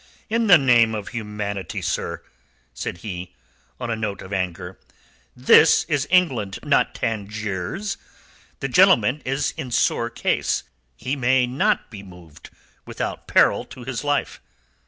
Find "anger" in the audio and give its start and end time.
4.33-4.79